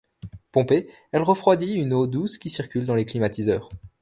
Pompée, 0.51 0.89
elle 1.11 1.21
refroidit 1.21 1.73
une 1.73 1.93
eau 1.93 2.07
douce 2.07 2.39
qui 2.39 2.49
circule 2.49 2.87
dans 2.87 2.95
les 2.95 3.05
climatiseurs. 3.05 3.69